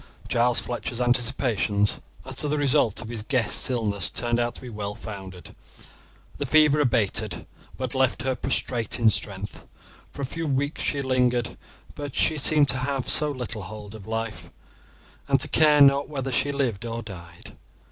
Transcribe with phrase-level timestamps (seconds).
[0.27, 4.67] Giles Fletcher's anticipations as to the result of his guest's illness turned out to be
[4.69, 5.55] well founded.
[6.39, 7.45] The fever abated,
[7.77, 9.67] but left her prostrate in strength.
[10.11, 11.55] For a few weeks she lingered;
[11.93, 14.49] but she seemed to have little hold of life,
[15.27, 17.55] and to care not whether she lived or died.